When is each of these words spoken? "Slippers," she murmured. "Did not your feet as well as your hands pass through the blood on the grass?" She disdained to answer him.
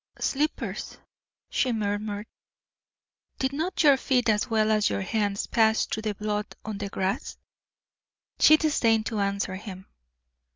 "Slippers," 0.19 0.97
she 1.51 1.71
murmured. 1.71 2.25
"Did 3.37 3.53
not 3.53 3.83
your 3.83 3.97
feet 3.97 4.29
as 4.29 4.49
well 4.49 4.71
as 4.71 4.89
your 4.89 5.03
hands 5.03 5.45
pass 5.45 5.85
through 5.85 6.01
the 6.01 6.15
blood 6.15 6.55
on 6.65 6.79
the 6.79 6.89
grass?" 6.89 7.37
She 8.39 8.57
disdained 8.57 9.05
to 9.05 9.19
answer 9.19 9.57
him. 9.57 9.85